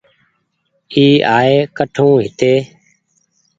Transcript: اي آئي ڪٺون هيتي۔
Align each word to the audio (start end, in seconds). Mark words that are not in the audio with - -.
اي 0.93 1.05
آئي 1.37 1.53
ڪٺون 1.77 2.13
هيتي۔ 2.23 2.53